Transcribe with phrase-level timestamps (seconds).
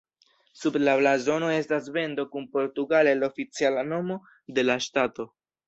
[0.61, 4.21] Sub la blazono estas bendo kun portugale la oficiala nomo
[4.59, 5.31] de la ŝtato.